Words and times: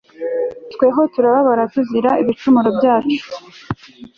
twebweho 0.73 1.03
turababara, 1.13 1.63
tuzira 1.73 2.09
ibicumuro 2.21 2.69
byacu 2.77 3.21